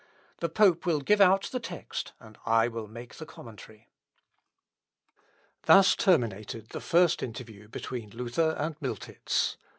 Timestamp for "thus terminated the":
5.67-6.81